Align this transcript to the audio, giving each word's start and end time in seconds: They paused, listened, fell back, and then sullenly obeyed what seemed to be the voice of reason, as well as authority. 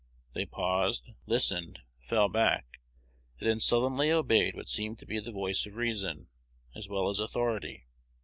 They 0.33 0.47
paused, 0.47 1.11
listened, 1.27 1.77
fell 1.99 2.27
back, 2.27 2.81
and 3.39 3.47
then 3.47 3.59
sullenly 3.59 4.09
obeyed 4.09 4.55
what 4.55 4.67
seemed 4.67 4.97
to 4.97 5.05
be 5.05 5.19
the 5.19 5.31
voice 5.31 5.67
of 5.67 5.75
reason, 5.75 6.27
as 6.75 6.89
well 6.89 7.07
as 7.07 7.19
authority. 7.19 7.85